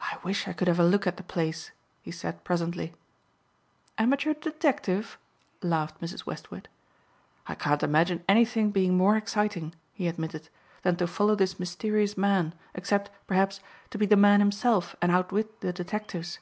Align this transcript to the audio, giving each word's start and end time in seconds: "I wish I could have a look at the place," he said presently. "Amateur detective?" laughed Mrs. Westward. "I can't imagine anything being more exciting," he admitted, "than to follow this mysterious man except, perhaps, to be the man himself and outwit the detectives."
"I 0.00 0.16
wish 0.24 0.48
I 0.48 0.54
could 0.54 0.68
have 0.68 0.80
a 0.80 0.84
look 0.86 1.06
at 1.06 1.18
the 1.18 1.22
place," 1.22 1.70
he 2.00 2.10
said 2.10 2.44
presently. 2.44 2.94
"Amateur 3.98 4.32
detective?" 4.32 5.18
laughed 5.62 6.00
Mrs. 6.00 6.24
Westward. 6.24 6.66
"I 7.46 7.54
can't 7.54 7.82
imagine 7.82 8.24
anything 8.26 8.70
being 8.70 8.96
more 8.96 9.18
exciting," 9.18 9.74
he 9.92 10.08
admitted, 10.08 10.48
"than 10.82 10.96
to 10.96 11.06
follow 11.06 11.34
this 11.34 11.60
mysterious 11.60 12.16
man 12.16 12.54
except, 12.72 13.10
perhaps, 13.26 13.60
to 13.90 13.98
be 13.98 14.06
the 14.06 14.16
man 14.16 14.40
himself 14.40 14.96
and 15.02 15.12
outwit 15.12 15.60
the 15.60 15.74
detectives." 15.74 16.38